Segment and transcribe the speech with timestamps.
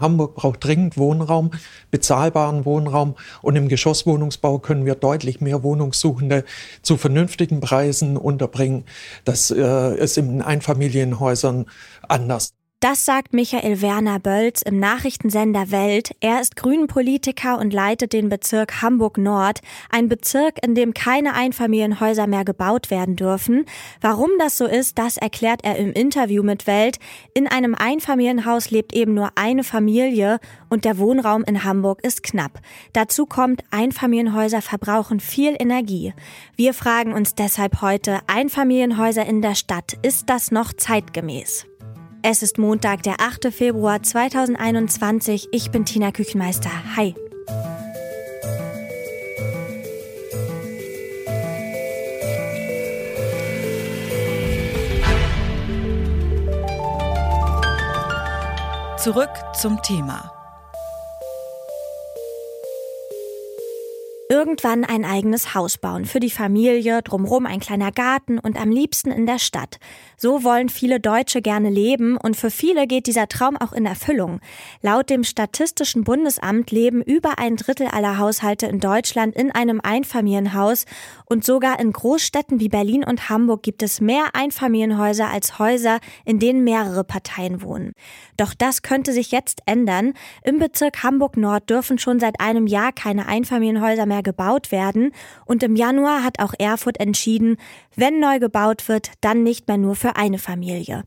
[0.00, 1.52] Hamburg braucht dringend Wohnraum,
[1.92, 6.44] bezahlbaren Wohnraum und im Geschosswohnungsbau können wir deutlich mehr Wohnungssuchende
[6.82, 8.84] zu vernünftigen Preisen unterbringen.
[9.24, 11.66] Das äh, ist in Einfamilienhäusern
[12.08, 12.54] anders.
[12.84, 16.14] Das sagt Michael Werner Bölz im Nachrichtensender Welt.
[16.20, 22.26] Er ist Grünen-Politiker und leitet den Bezirk Hamburg Nord, ein Bezirk, in dem keine Einfamilienhäuser
[22.26, 23.64] mehr gebaut werden dürfen.
[24.02, 26.98] Warum das so ist, das erklärt er im Interview mit Welt.
[27.32, 32.60] In einem Einfamilienhaus lebt eben nur eine Familie und der Wohnraum in Hamburg ist knapp.
[32.92, 36.12] Dazu kommt, Einfamilienhäuser verbrauchen viel Energie.
[36.54, 41.64] Wir fragen uns deshalb heute, Einfamilienhäuser in der Stadt, ist das noch zeitgemäß?
[42.26, 43.52] Es ist Montag, der 8.
[43.52, 45.48] Februar 2021.
[45.50, 46.70] Ich bin Tina Küchenmeister.
[46.96, 47.14] Hi.
[58.96, 59.28] Zurück
[59.60, 60.33] zum Thema.
[64.44, 69.10] Irgendwann ein eigenes Haus bauen für die Familie, drumrum ein kleiner Garten und am liebsten
[69.10, 69.78] in der Stadt.
[70.18, 74.40] So wollen viele Deutsche gerne leben und für viele geht dieser Traum auch in Erfüllung.
[74.82, 80.84] Laut dem Statistischen Bundesamt leben über ein Drittel aller Haushalte in Deutschland in einem Einfamilienhaus
[81.24, 86.38] und sogar in Großstädten wie Berlin und Hamburg gibt es mehr Einfamilienhäuser als Häuser, in
[86.38, 87.92] denen mehrere Parteien wohnen.
[88.36, 90.12] Doch das könnte sich jetzt ändern.
[90.42, 95.12] Im Bezirk Hamburg Nord dürfen schon seit einem Jahr keine Einfamilienhäuser mehr gebaut werden
[95.46, 97.56] und im Januar hat auch Erfurt entschieden,
[97.94, 101.04] wenn neu gebaut wird, dann nicht mehr nur für eine Familie.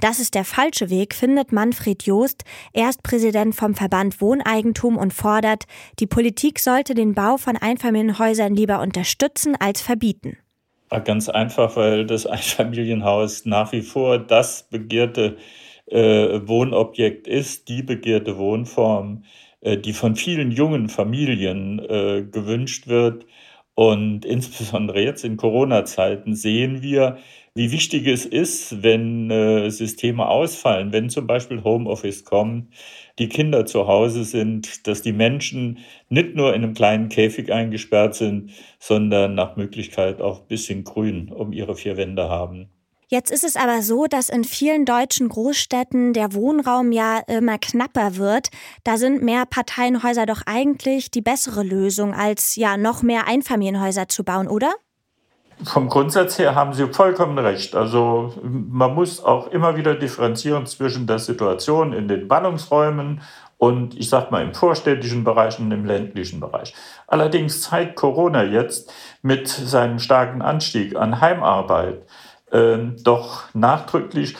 [0.00, 2.42] Das ist der falsche Weg, findet Manfred Joost.
[2.72, 5.64] Er ist Präsident vom Verband Wohneigentum und fordert,
[6.00, 10.36] die Politik sollte den Bau von Einfamilienhäusern lieber unterstützen als verbieten.
[11.04, 15.36] Ganz einfach, weil das Einfamilienhaus nach wie vor das begehrte
[15.86, 19.24] äh, Wohnobjekt ist, die begehrte Wohnform,
[19.78, 23.26] die von vielen jungen Familien äh, gewünscht wird.
[23.74, 27.18] Und insbesondere jetzt in Corona-Zeiten sehen wir,
[27.54, 32.74] wie wichtig es ist, wenn äh, Systeme ausfallen, wenn zum Beispiel Homeoffice kommt,
[33.18, 35.78] die Kinder zu Hause sind, dass die Menschen
[36.08, 38.50] nicht nur in einem kleinen Käfig eingesperrt sind,
[38.80, 42.73] sondern nach Möglichkeit auch ein bisschen Grün um ihre vier Wände haben.
[43.08, 48.16] Jetzt ist es aber so, dass in vielen deutschen Großstädten der Wohnraum ja immer knapper
[48.16, 48.48] wird.
[48.82, 54.24] Da sind mehr Parteienhäuser doch eigentlich die bessere Lösung, als ja noch mehr Einfamilienhäuser zu
[54.24, 54.72] bauen, oder?
[55.62, 57.76] Vom Grundsatz her haben Sie vollkommen recht.
[57.76, 63.20] Also man muss auch immer wieder differenzieren zwischen der Situation in den Ballungsräumen
[63.56, 66.74] und ich sag mal im vorstädtischen Bereich und im ländlichen Bereich.
[67.06, 68.92] Allerdings zeigt Corona jetzt
[69.22, 72.02] mit seinem starken Anstieg an Heimarbeit
[73.02, 74.36] doch nachdrücklich,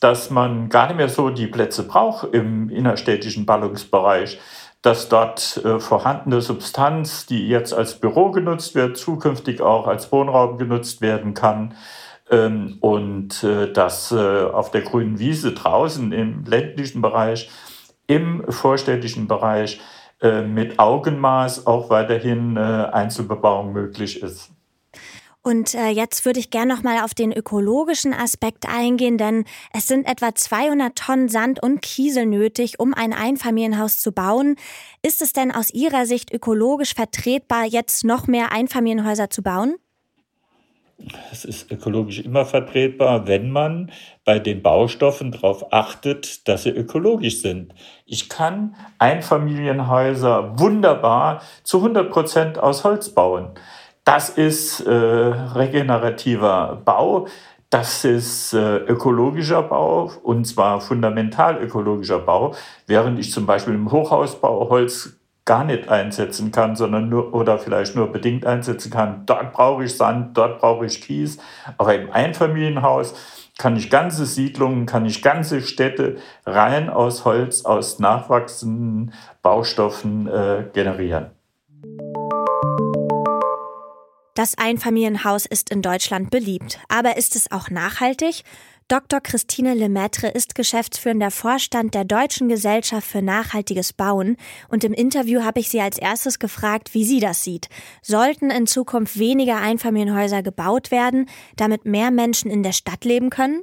[0.00, 4.38] dass man gar nicht mehr so die Plätze braucht im innerstädtischen Ballungsbereich
[4.86, 10.58] dass dort äh, vorhandene Substanz, die jetzt als Büro genutzt wird, zukünftig auch als Wohnraum
[10.58, 11.74] genutzt werden kann.
[12.30, 17.50] Ähm, und äh, dass äh, auf der grünen Wiese draußen im ländlichen Bereich,
[18.06, 19.80] im vorstädtischen Bereich
[20.20, 24.52] äh, mit Augenmaß auch weiterhin äh, Einzelbebauung möglich ist.
[25.46, 29.86] Und äh, jetzt würde ich gerne noch mal auf den ökologischen Aspekt eingehen, denn es
[29.86, 34.56] sind etwa 200 Tonnen Sand und Kiesel nötig, um ein Einfamilienhaus zu bauen.
[35.02, 39.76] Ist es denn aus Ihrer Sicht ökologisch vertretbar, jetzt noch mehr Einfamilienhäuser zu bauen?
[41.30, 43.92] Es ist ökologisch immer vertretbar, wenn man
[44.24, 47.72] bei den Baustoffen darauf achtet, dass sie ökologisch sind.
[48.04, 53.50] Ich kann Einfamilienhäuser wunderbar zu 100 Prozent aus Holz bauen.
[54.06, 57.26] Das ist äh, regenerativer Bau.
[57.70, 62.54] Das ist äh, ökologischer Bau und zwar fundamental ökologischer Bau,
[62.86, 67.96] während ich zum Beispiel im Hochhausbau Holz gar nicht einsetzen kann, sondern nur oder vielleicht
[67.96, 69.26] nur bedingt einsetzen kann.
[69.26, 71.38] Dort brauche ich Sand, dort brauche ich Kies.
[71.76, 73.12] Aber im Einfamilienhaus
[73.58, 79.12] kann ich ganze Siedlungen, kann ich ganze Städte rein aus Holz, aus nachwachsenden
[79.42, 81.32] Baustoffen äh, generieren.
[84.36, 86.78] Das Einfamilienhaus ist in Deutschland beliebt.
[86.88, 88.42] Aber ist es auch nachhaltig?
[88.86, 89.22] Dr.
[89.22, 94.36] Christine Lemaitre ist geschäftsführender Vorstand der Deutschen Gesellschaft für nachhaltiges Bauen
[94.68, 97.70] und im Interview habe ich sie als erstes gefragt, wie sie das sieht.
[98.02, 103.62] Sollten in Zukunft weniger Einfamilienhäuser gebaut werden, damit mehr Menschen in der Stadt leben können?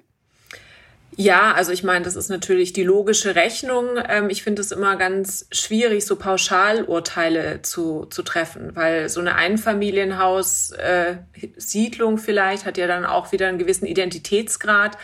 [1.15, 3.99] Ja, also ich meine, das ist natürlich die logische Rechnung.
[4.09, 9.35] Ähm, ich finde es immer ganz schwierig, so Pauschalurteile zu, zu treffen, weil so eine
[9.35, 14.97] Einfamilienhaus-Siedlung äh, vielleicht hat ja dann auch wieder einen gewissen Identitätsgrad,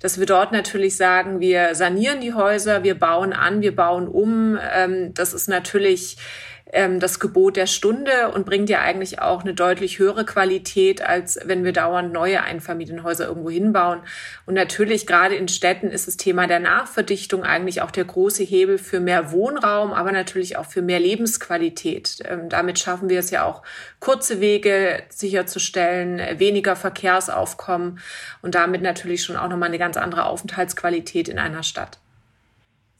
[0.00, 4.58] dass wir dort natürlich sagen, wir sanieren die Häuser, wir bauen an, wir bauen um.
[4.74, 6.16] Ähm, das ist natürlich
[6.72, 11.38] ähm, das Gebot der Stunde und bringt ja eigentlich auch eine deutlich höhere Qualität, als
[11.44, 14.00] wenn wir dauernd neue Einfamilienhäuser irgendwo hinbauen.
[14.46, 18.78] Und natürlich gerade in Städten ist das Thema der Nachverdichtung eigentlich auch der große Hebel
[18.78, 22.18] für mehr Wohnraum, aber natürlich auch für mehr Lebensqualität.
[22.24, 23.62] Ähm, damit schaffen wir es ja auch,
[24.00, 28.00] kurze Wege sicherzustellen, weniger Verkehrsaufkommen
[28.40, 32.01] und damit natürlich schon auch nochmal eine ganz andere Aufenthaltsqualität in einer Stadt.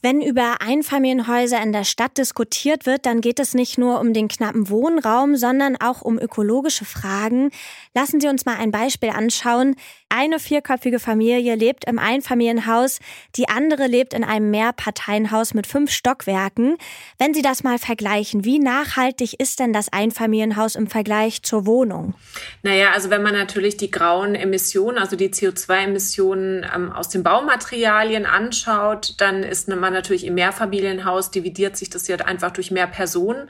[0.05, 4.27] Wenn über Einfamilienhäuser in der Stadt diskutiert wird, dann geht es nicht nur um den
[4.27, 7.51] knappen Wohnraum, sondern auch um ökologische Fragen.
[7.95, 9.77] Lassen Sie uns mal ein Beispiel anschauen.
[10.15, 12.99] Eine vierköpfige Familie lebt im Einfamilienhaus,
[13.35, 16.77] die andere lebt in einem Mehrparteienhaus mit fünf Stockwerken.
[17.19, 22.13] Wenn Sie das mal vergleichen, wie nachhaltig ist denn das Einfamilienhaus im Vergleich zur Wohnung?
[22.63, 28.27] Naja, also wenn man natürlich die grauen Emissionen, also die CO2-Emissionen ähm, aus den Baumaterialien
[28.27, 33.49] anschaut, dann ist man natürlich im Mehrfamilienhaus, dividiert sich das ja einfach durch mehr Personen.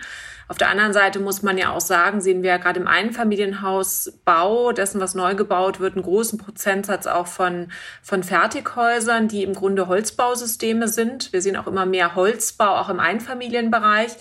[0.52, 4.72] Auf der anderen Seite muss man ja auch sagen, sehen wir ja gerade im Einfamilienhausbau,
[4.72, 7.72] dessen, was neu gebaut wird, einen großen Prozentsatz auch von,
[8.02, 11.32] von Fertighäusern, die im Grunde Holzbausysteme sind.
[11.32, 14.12] Wir sehen auch immer mehr Holzbau, auch im Einfamilienbereich.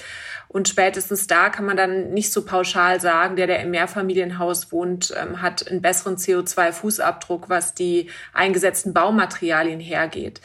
[0.48, 5.14] Und spätestens da kann man dann nicht so pauschal sagen, der, der im Mehrfamilienhaus wohnt,
[5.22, 10.40] ähm, hat einen besseren CO2-Fußabdruck, was die eingesetzten Baumaterialien hergeht.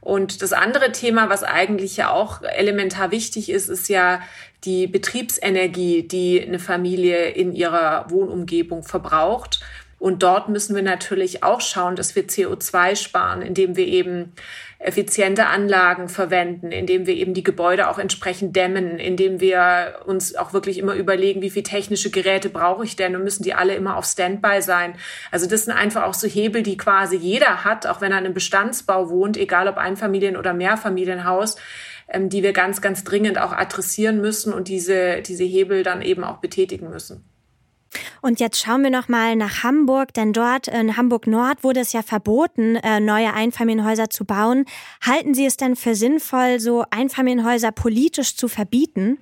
[0.00, 4.20] Und das andere Thema, was eigentlich ja auch elementar wichtig ist, ist ja
[4.64, 9.60] die Betriebsenergie, die eine Familie in ihrer Wohnumgebung verbraucht.
[10.00, 14.32] Und dort müssen wir natürlich auch schauen, dass wir CO2 sparen, indem wir eben
[14.78, 20.54] effiziente Anlagen verwenden, indem wir eben die Gebäude auch entsprechend dämmen, indem wir uns auch
[20.54, 23.94] wirklich immer überlegen, wie viel technische Geräte brauche ich denn und müssen die alle immer
[23.94, 24.94] auf Standby sein.
[25.30, 28.24] Also das sind einfach auch so Hebel, die quasi jeder hat, auch wenn er in
[28.24, 31.56] einem Bestandsbau wohnt, egal ob Einfamilien- oder Mehrfamilienhaus,
[32.08, 36.24] ähm, die wir ganz, ganz dringend auch adressieren müssen und diese, diese Hebel dann eben
[36.24, 37.29] auch betätigen müssen.
[38.22, 41.92] Und jetzt schauen wir noch mal nach Hamburg, denn dort in Hamburg Nord wurde es
[41.92, 44.66] ja verboten, äh, neue Einfamilienhäuser zu bauen.
[45.00, 49.18] Halten Sie es denn für sinnvoll, so Einfamilienhäuser politisch zu verbieten?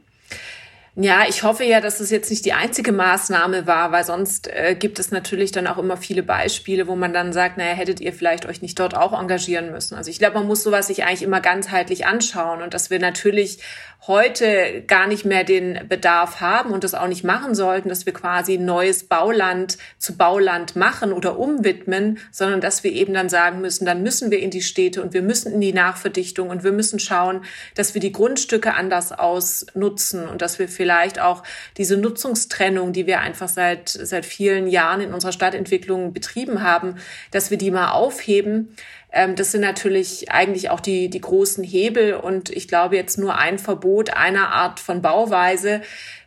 [1.00, 4.74] Ja, ich hoffe ja, dass es jetzt nicht die einzige Maßnahme war, weil sonst äh,
[4.76, 8.12] gibt es natürlich dann auch immer viele Beispiele, wo man dann sagt, naja, hättet ihr
[8.12, 9.94] vielleicht euch nicht dort auch engagieren müssen.
[9.94, 13.60] Also ich glaube, man muss sowas sich eigentlich immer ganzheitlich anschauen und dass wir natürlich
[14.08, 18.12] heute gar nicht mehr den Bedarf haben und das auch nicht machen sollten, dass wir
[18.12, 23.86] quasi neues Bauland zu Bauland machen oder umwidmen, sondern dass wir eben dann sagen müssen,
[23.86, 26.98] dann müssen wir in die Städte und wir müssen in die Nachverdichtung und wir müssen
[26.98, 27.44] schauen,
[27.76, 30.87] dass wir die Grundstücke anders ausnutzen und dass wir vielleicht
[31.20, 31.42] auch
[31.76, 36.96] diese Nutzungstrennung, die wir einfach seit, seit vielen Jahren in unserer Stadtentwicklung betrieben haben,
[37.30, 38.74] dass wir die mal aufheben
[39.10, 42.14] ähm, das sind natürlich eigentlich auch die, die großen Hebel.
[42.14, 45.80] Und ich glaube, jetzt nur ein Verbot einer Art von Bauweise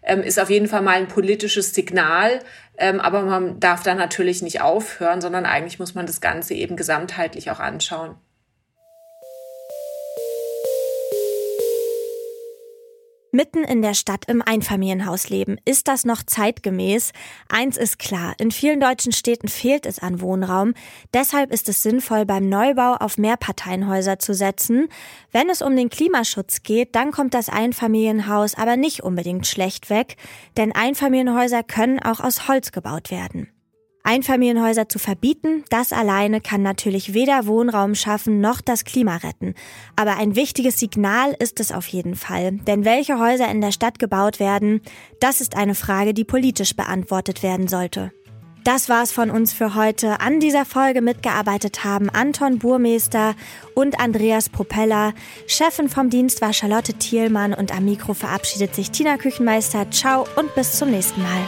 [0.03, 2.39] ähm, ist auf jeden Fall mal ein politisches Signal.
[2.77, 6.75] Ähm, aber man darf da natürlich nicht aufhören, sondern eigentlich muss man das Ganze eben
[6.75, 8.15] gesamtheitlich auch anschauen.
[13.33, 15.57] Mitten in der Stadt im Einfamilienhaus leben.
[15.63, 17.13] Ist das noch zeitgemäß?
[17.47, 20.73] Eins ist klar, in vielen deutschen Städten fehlt es an Wohnraum.
[21.13, 24.89] Deshalb ist es sinnvoll, beim Neubau auf Mehrparteienhäuser zu setzen.
[25.31, 30.17] Wenn es um den Klimaschutz geht, dann kommt das Einfamilienhaus aber nicht unbedingt schlecht weg,
[30.57, 33.47] denn Einfamilienhäuser können auch aus Holz gebaut werden.
[34.03, 39.53] Einfamilienhäuser zu verbieten, das alleine kann natürlich weder Wohnraum schaffen noch das Klima retten.
[39.95, 42.53] Aber ein wichtiges Signal ist es auf jeden Fall.
[42.67, 44.81] Denn welche Häuser in der Stadt gebaut werden,
[45.19, 48.11] das ist eine Frage, die politisch beantwortet werden sollte.
[48.63, 50.19] Das war's von uns für heute.
[50.19, 53.33] An dieser Folge mitgearbeitet haben Anton Burmeister
[53.73, 55.13] und Andreas Propeller.
[55.47, 59.89] Chefin vom Dienst war Charlotte Thielmann und am Mikro verabschiedet sich Tina Küchenmeister.
[59.89, 61.47] Ciao und bis zum nächsten Mal.